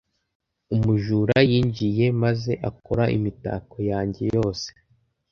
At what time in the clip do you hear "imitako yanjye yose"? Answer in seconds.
3.17-4.67